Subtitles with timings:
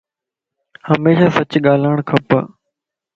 [0.89, 2.29] ھميشا سچ ڳالاڙ کپ